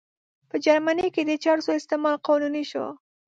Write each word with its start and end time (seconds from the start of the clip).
په 0.49 0.55
جرمني 0.65 1.07
کې 1.15 1.21
د 1.25 1.31
چرسو 1.43 1.71
استعمال 1.79 2.15
قانوني 2.27 2.63
شو. 2.71 2.85